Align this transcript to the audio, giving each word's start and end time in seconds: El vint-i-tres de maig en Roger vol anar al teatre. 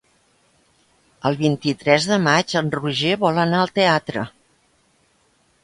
El 1.29 1.37
vint-i-tres 1.41 2.07
de 2.13 2.17
maig 2.29 2.57
en 2.63 2.73
Roger 2.77 3.13
vol 3.27 3.39
anar 3.45 3.63
al 3.67 3.73
teatre. 3.79 4.27